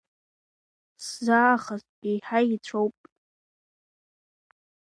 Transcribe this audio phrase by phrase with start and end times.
[1.03, 2.95] Сзаахаз еиҳа еицәоуп.